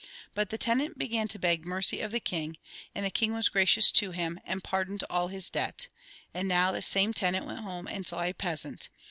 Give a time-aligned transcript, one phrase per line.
[0.33, 2.57] But the tenant began to beg mercy of the king.
[2.95, 5.89] And the king was gracious to him, and pardoned all his debt.
[6.33, 8.89] And now, this same tenant went home, and saw a peasant.